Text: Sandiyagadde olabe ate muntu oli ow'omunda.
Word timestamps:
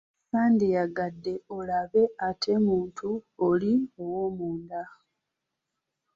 Sandiyagadde 0.29 1.33
olabe 1.57 2.03
ate 2.27 2.53
muntu 2.67 3.09
oli 3.47 3.73
ow'omunda. 4.03 4.81